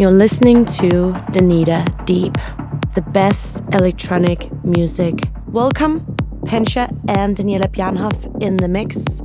[0.00, 2.32] You're listening to Danita Deep,
[2.94, 5.20] the best electronic music.
[5.48, 6.00] Welcome,
[6.46, 9.20] Pensha and Daniela Bjarnhoff in the mix.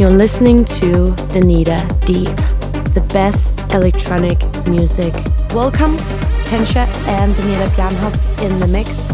[0.00, 2.34] You're listening to Danita Deep,
[2.94, 5.12] the best electronic music.
[5.52, 5.94] Welcome,
[6.48, 9.09] Pensha and Daniela Bjarnhoff in the mix.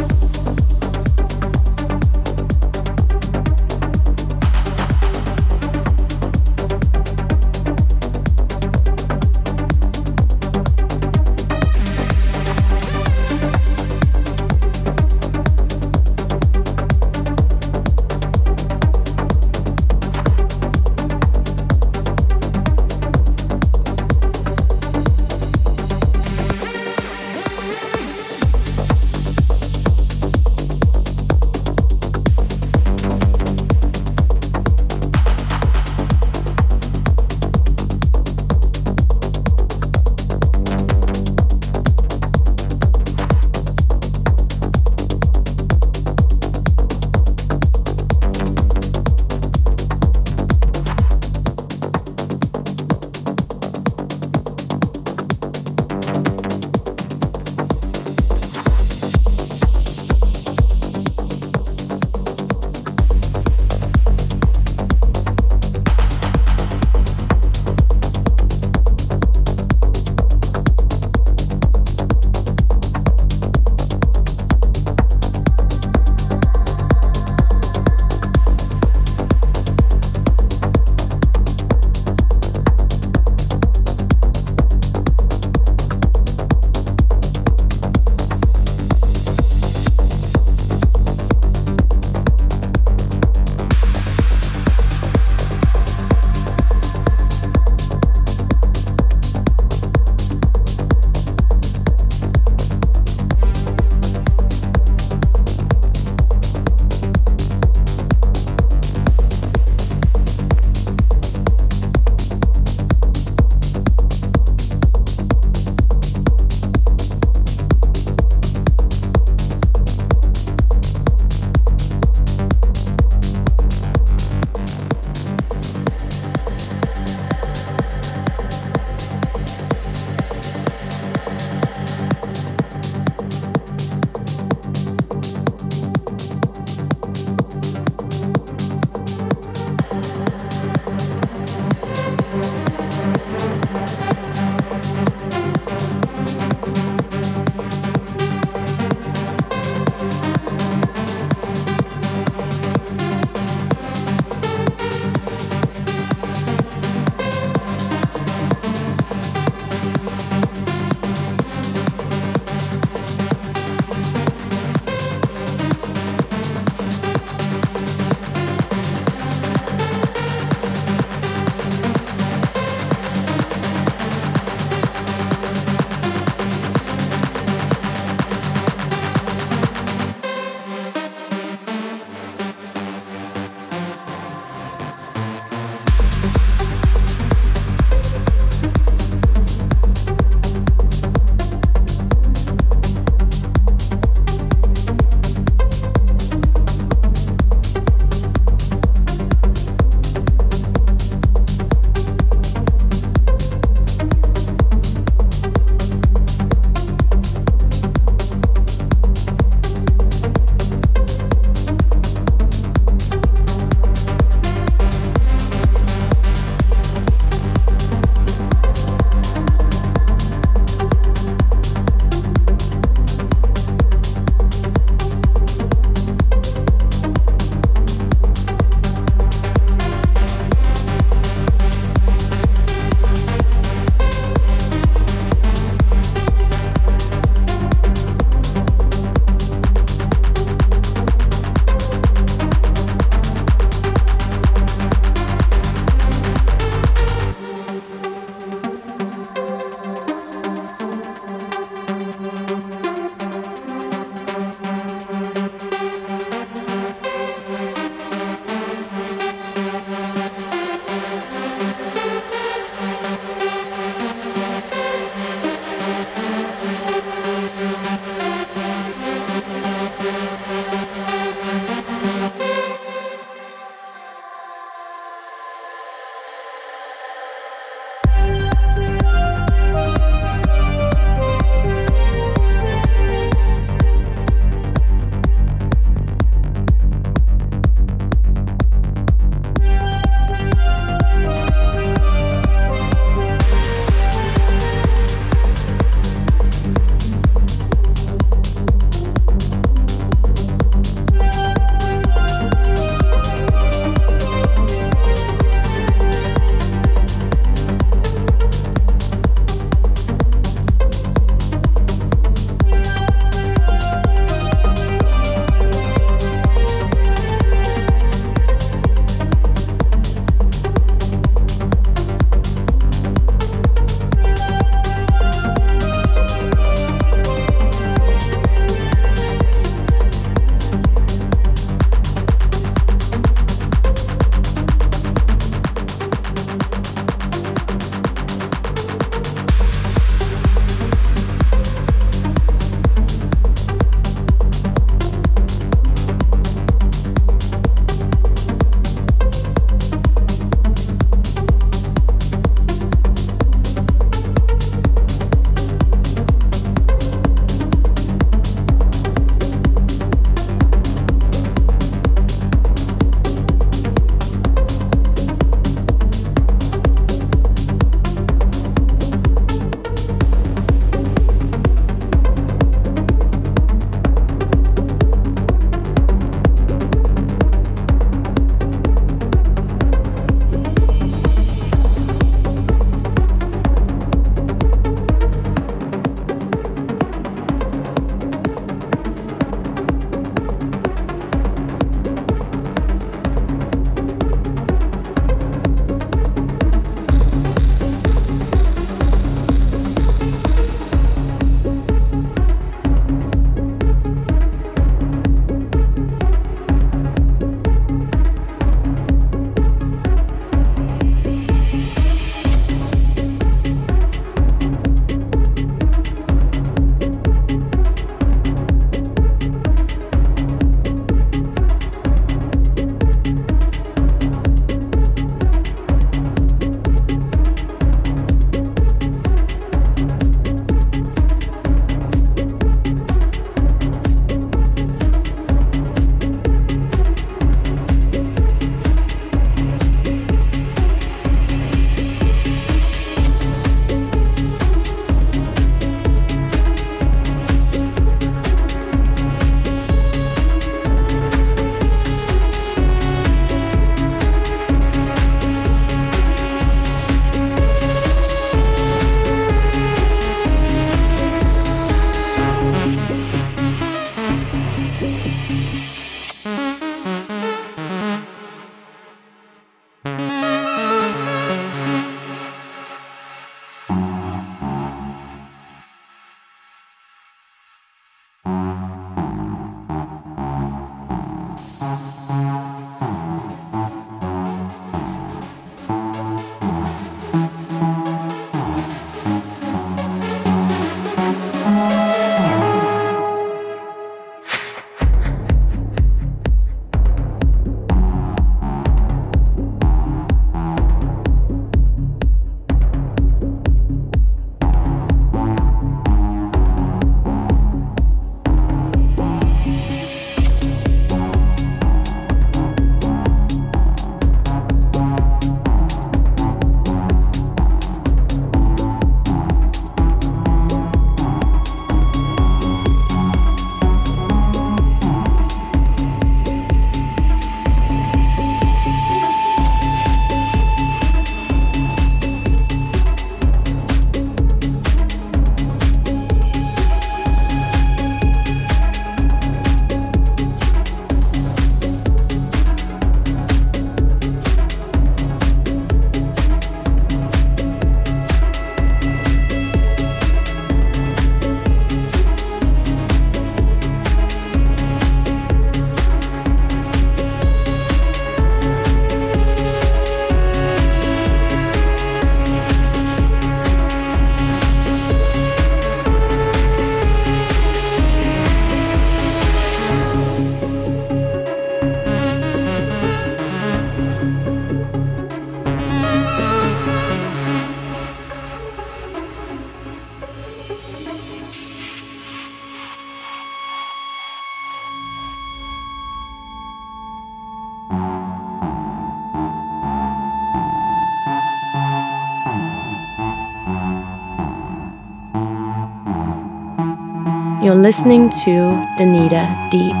[597.66, 598.50] You're listening to
[598.96, 600.00] Danita Deep,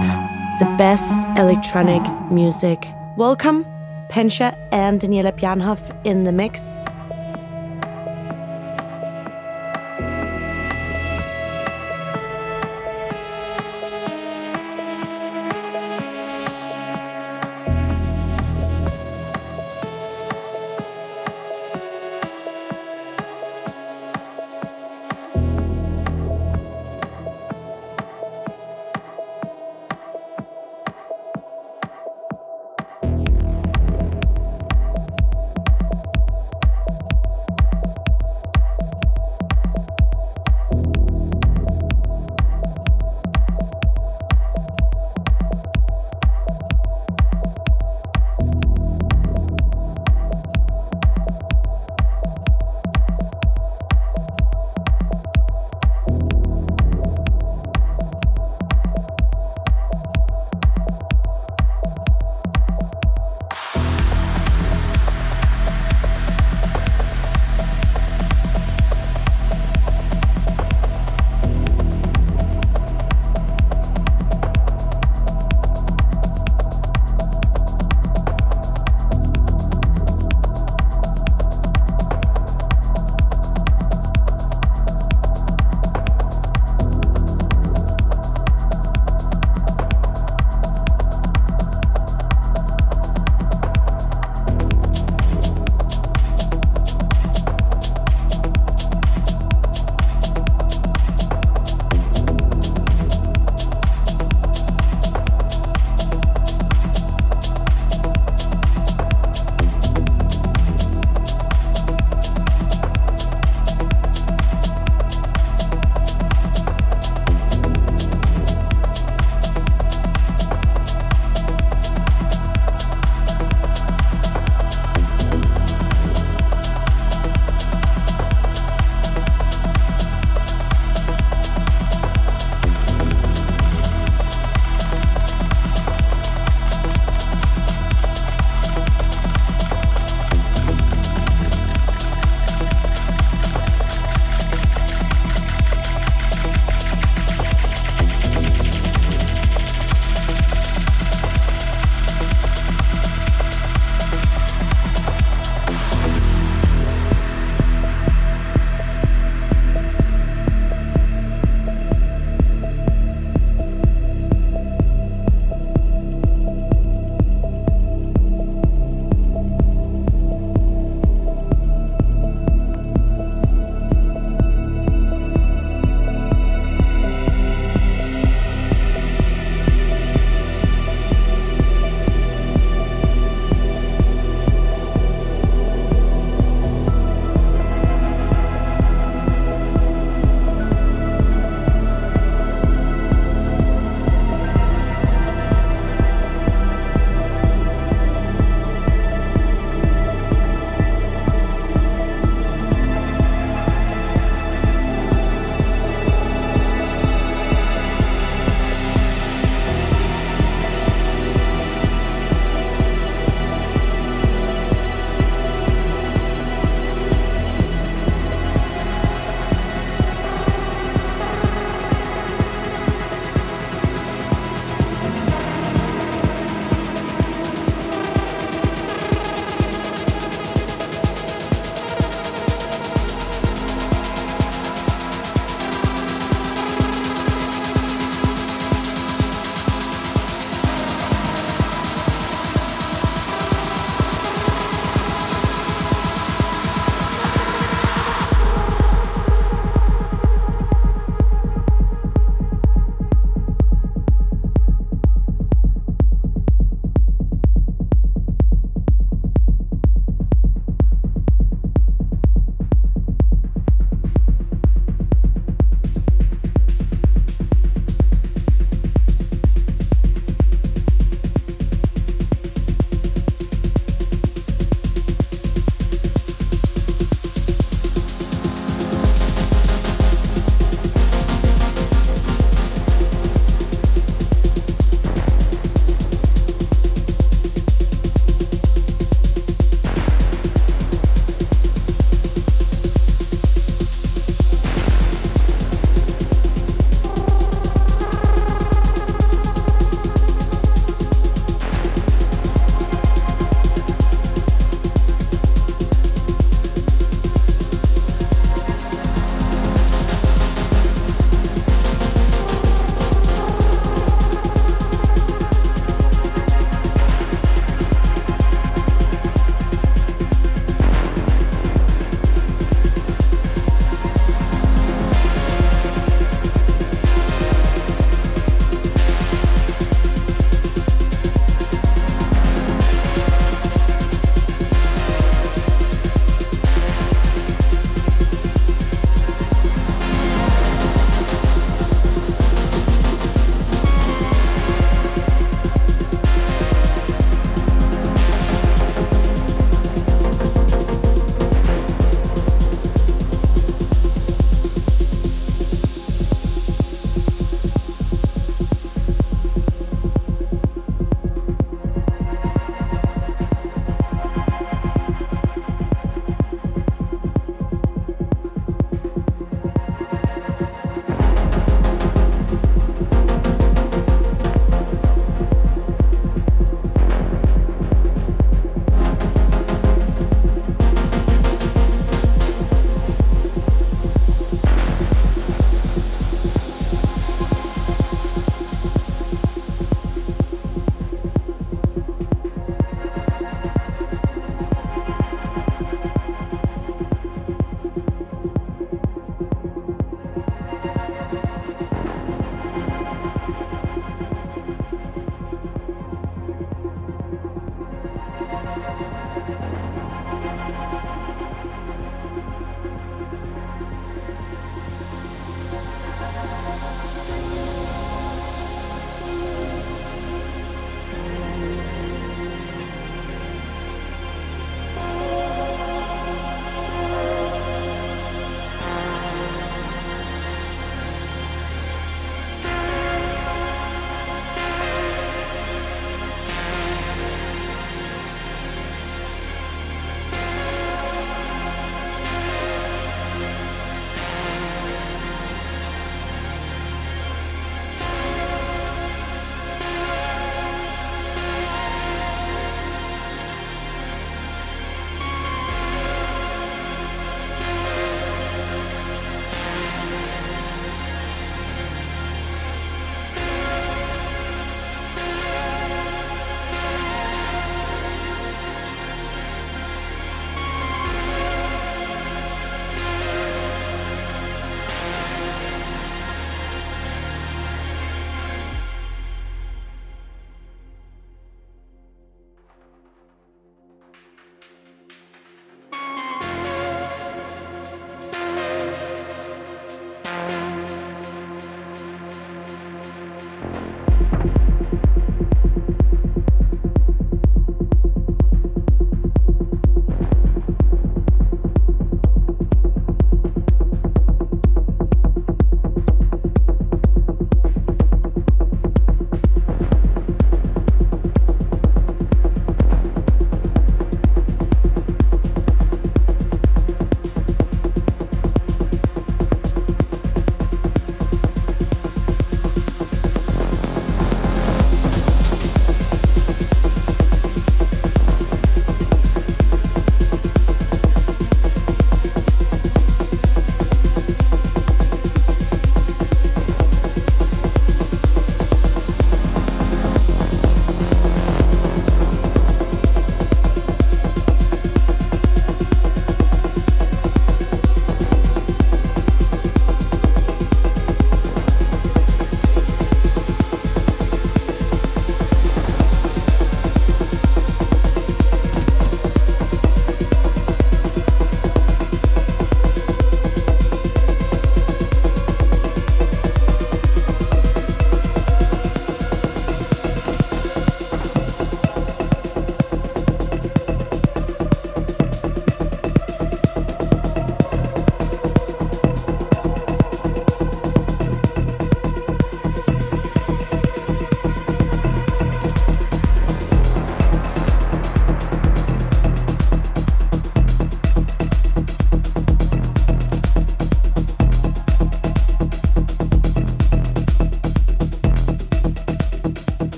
[0.60, 2.00] the best electronic
[2.30, 2.88] music.
[3.16, 3.66] Welcome,
[4.08, 6.84] Pensha and Daniela Bjarnhoff in the mix.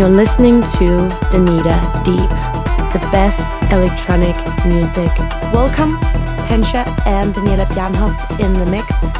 [0.00, 2.30] You're listening to Danita Deep,
[2.90, 4.34] the best electronic
[4.64, 5.14] music.
[5.52, 5.90] Welcome,
[6.48, 9.19] Pensha and Daniela Bjarnhoff in the mix.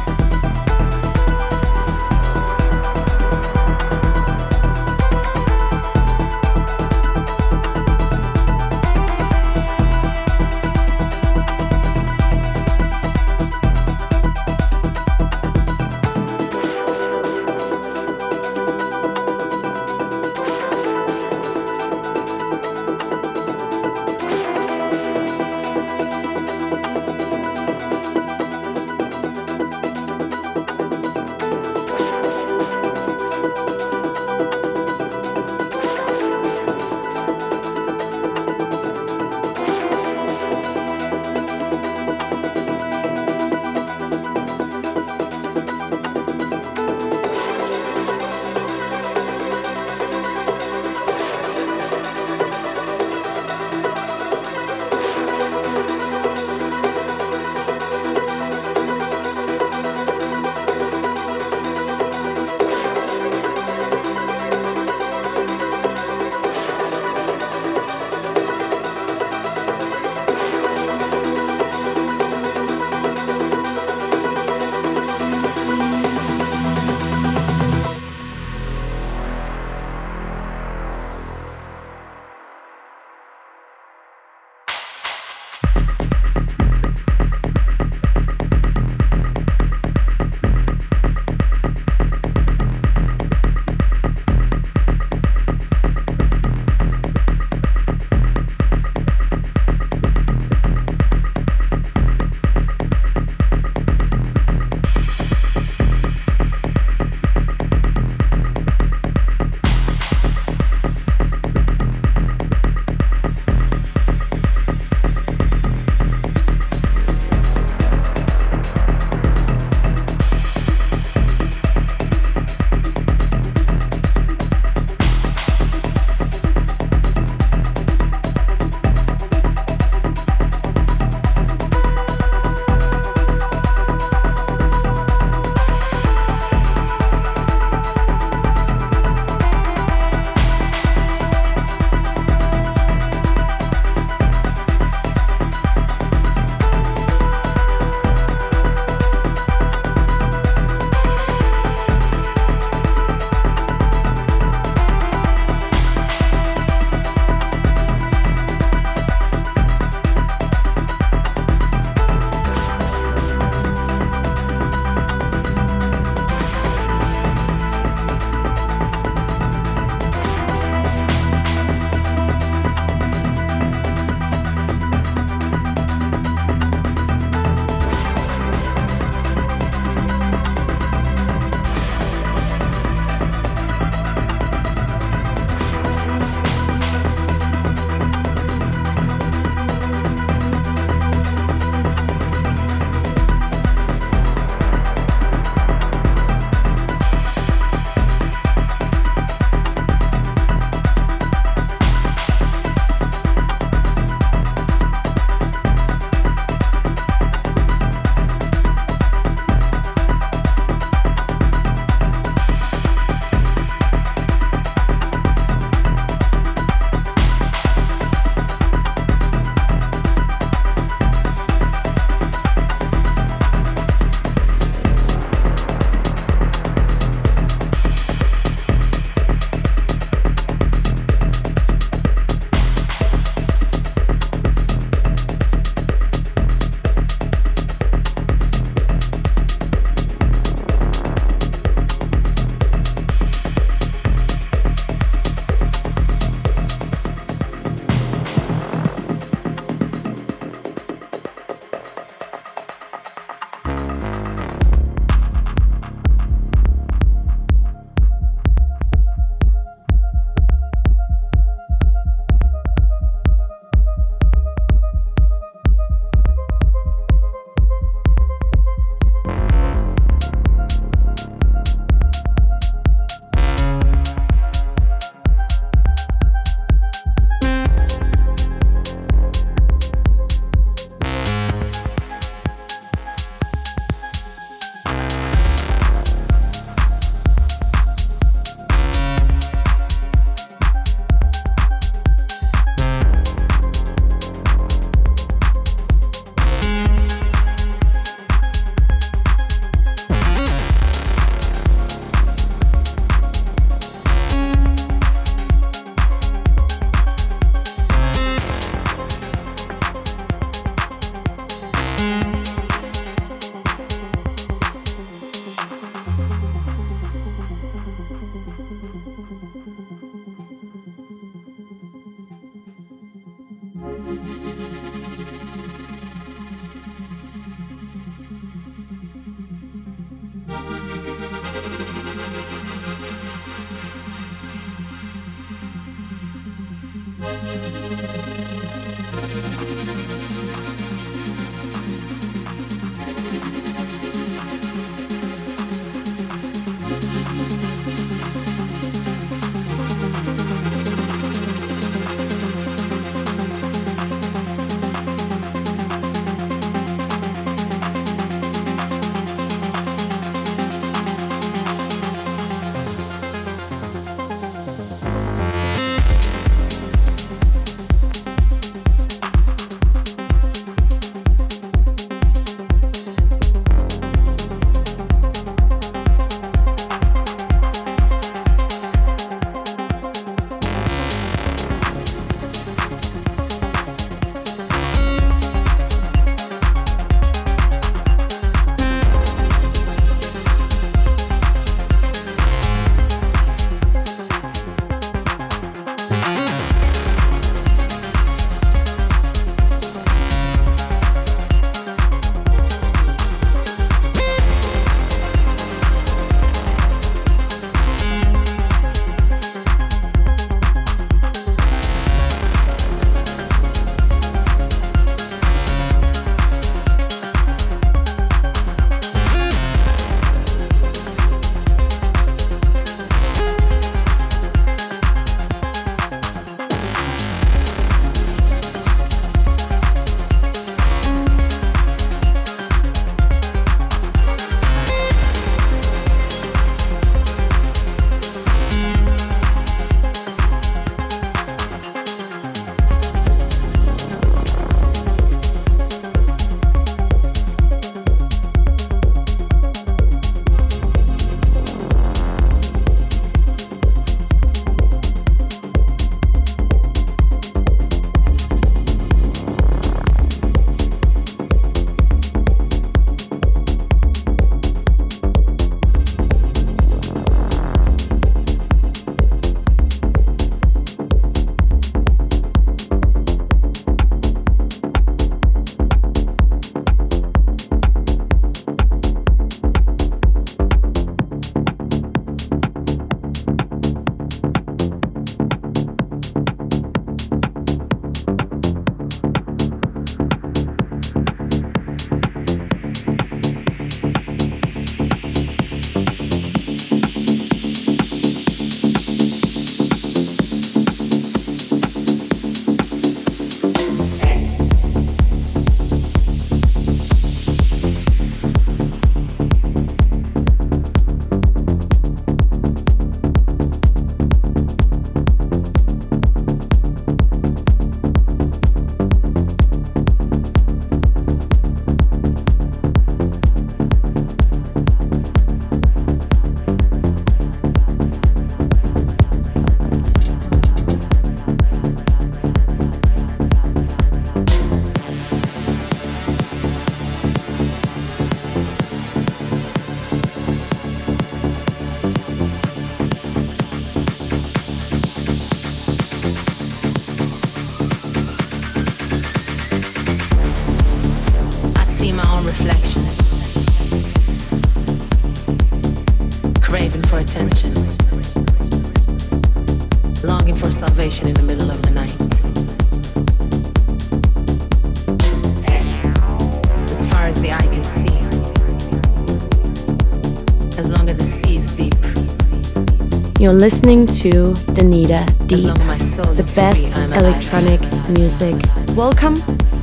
[573.41, 578.53] You're listening to Danita Deep, the best electronic music.
[578.95, 579.33] Welcome,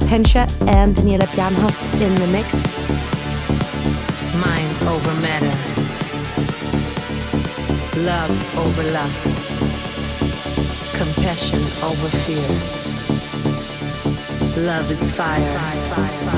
[0.06, 2.46] Pensha and Daniela Bjarnhoff in the mix.
[4.38, 5.56] Mind over matter,
[8.06, 9.44] love over lust,
[10.94, 12.46] compassion over fear.
[14.64, 15.34] Love is fire.
[15.34, 16.37] I see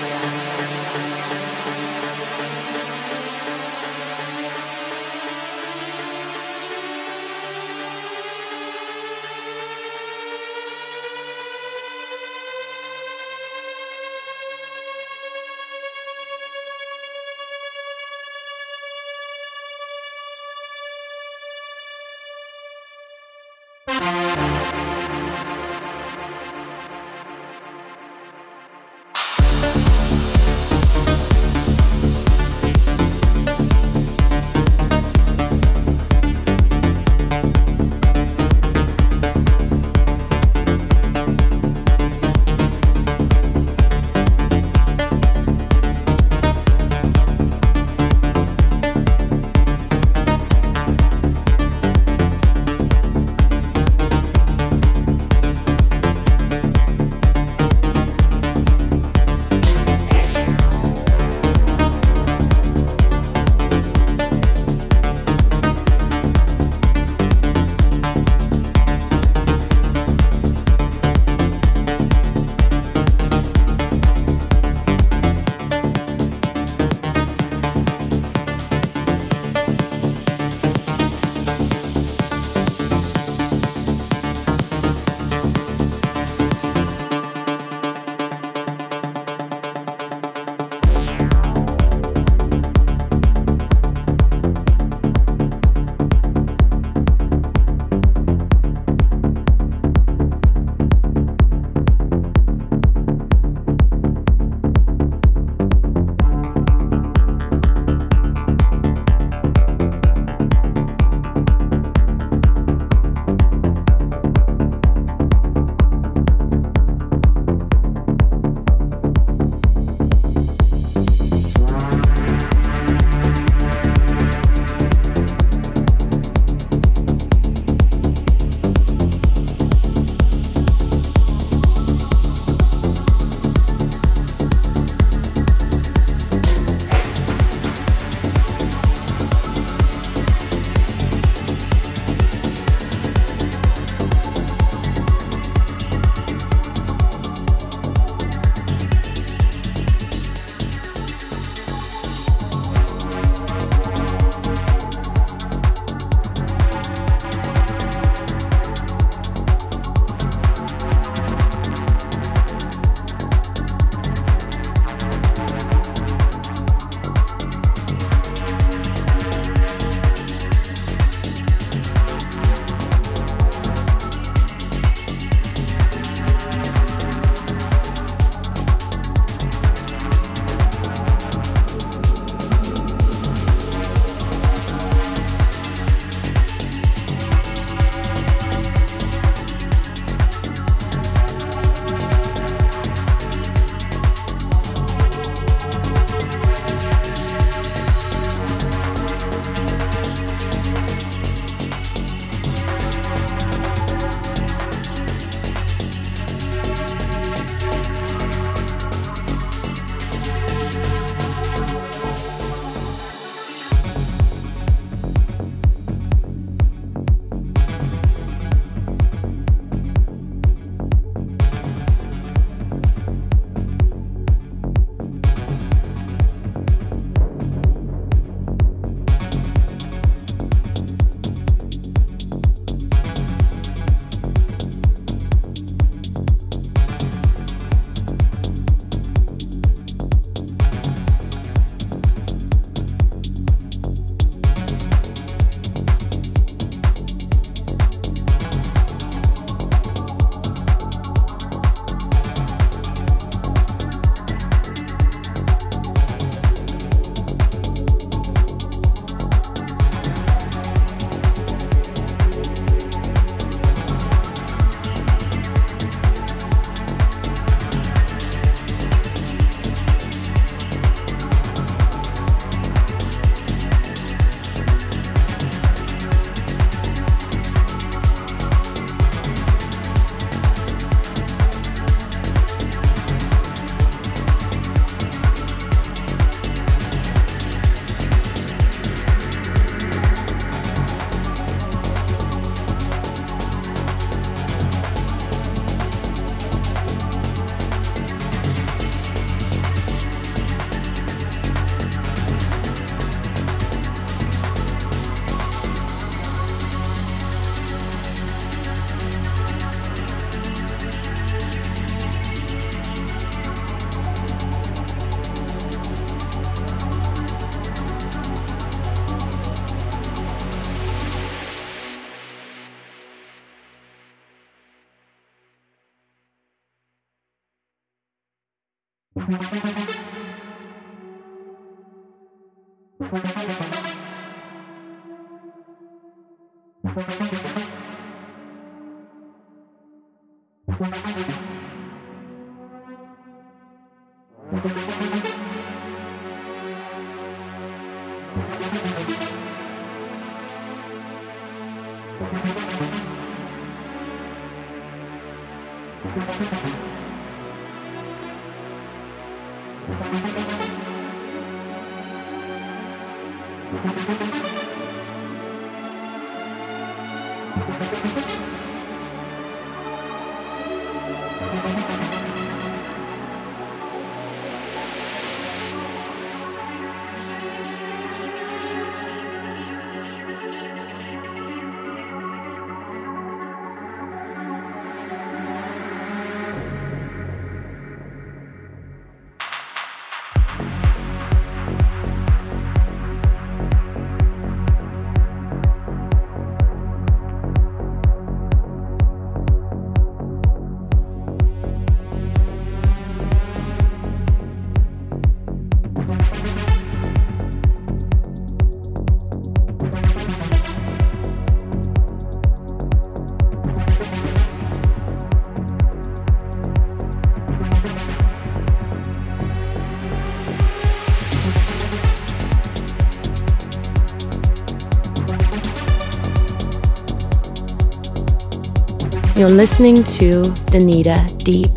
[429.41, 431.73] You're listening to Danita Deep,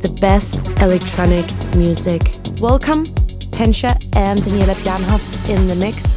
[0.00, 1.44] the best electronic
[1.74, 2.22] music.
[2.60, 3.04] Welcome,
[3.50, 6.09] Pensha and Daniela Bjarnhoff in the mix.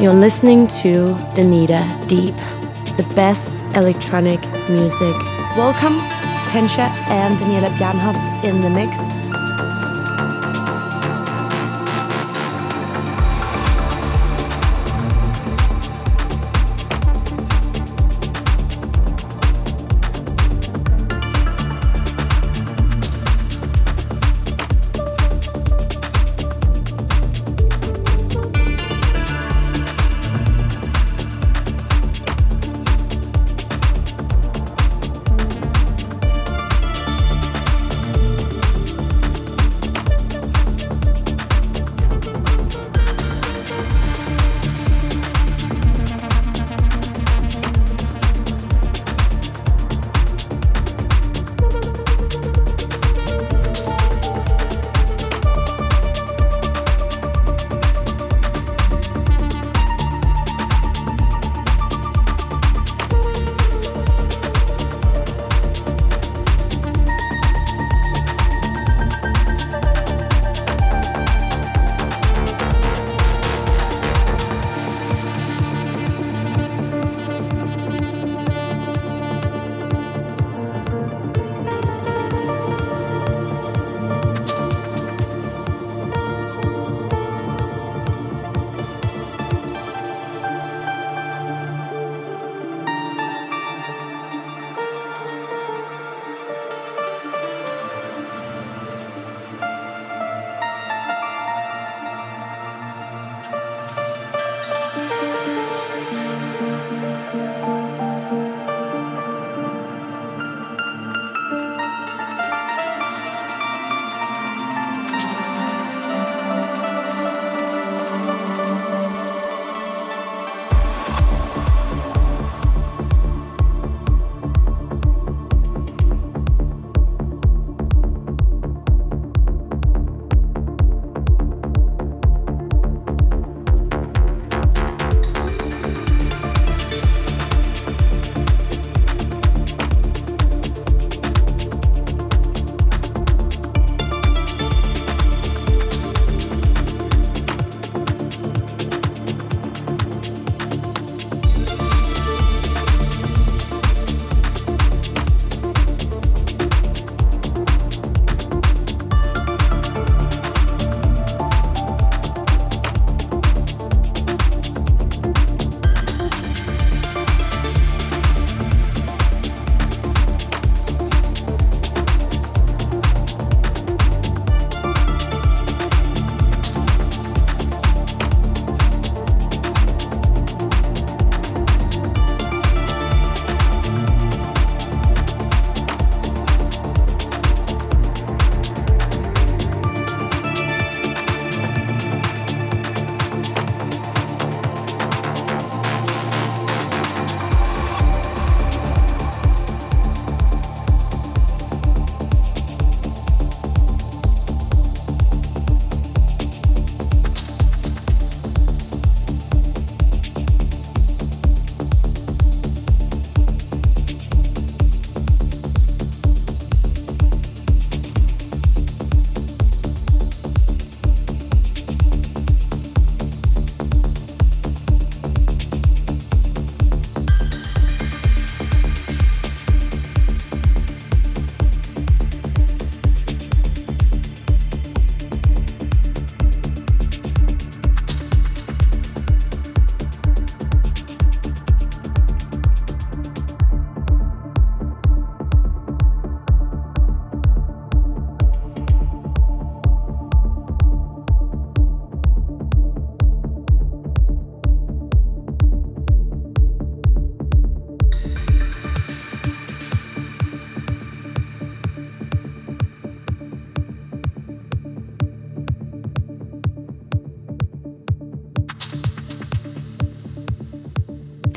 [0.00, 2.36] You're listening to Danita Deep,
[2.96, 4.40] the best electronic
[4.70, 5.16] music.
[5.56, 5.98] Welcome,
[6.52, 9.17] Pensha and Daniela Bjarnhoff in the mix.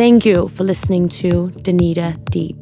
[0.01, 2.60] Thank you for listening to Danita Deep.